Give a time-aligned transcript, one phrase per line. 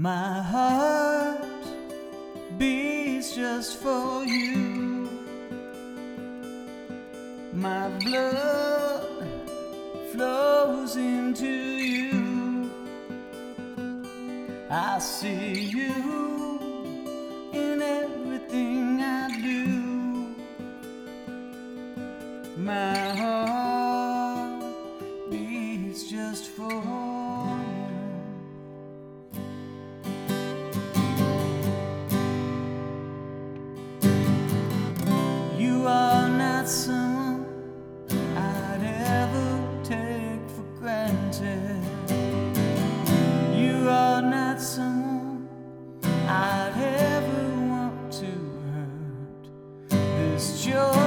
[0.00, 1.44] My heart
[2.56, 5.10] beats just for you.
[7.52, 9.28] My blood
[10.10, 12.70] flows into you.
[14.70, 15.92] I see you
[17.52, 20.34] in everything I do.
[22.56, 24.64] My heart
[25.30, 26.99] beats just for you.
[50.40, 50.99] just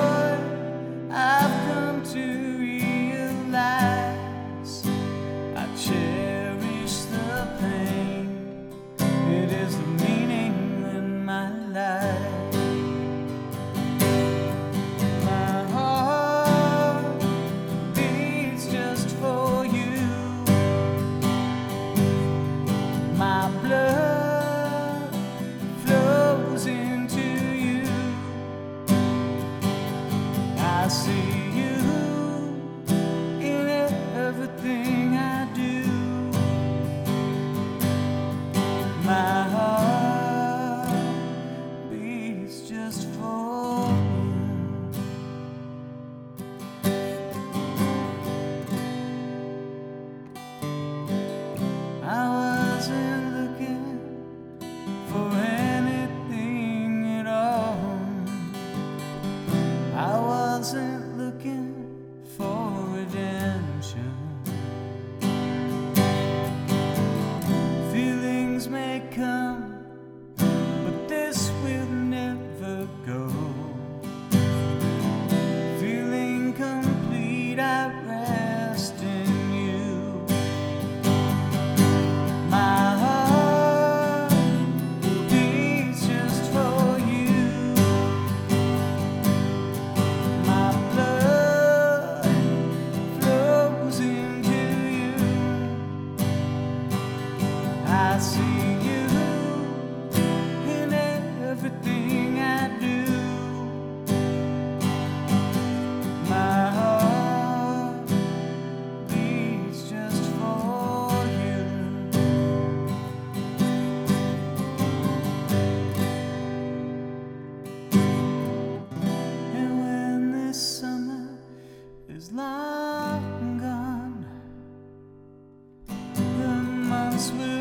[127.23, 127.52] sweet.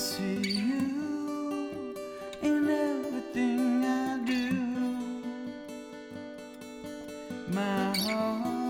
[0.00, 1.94] see you
[2.40, 4.50] in everything I do.
[7.52, 8.69] My heart.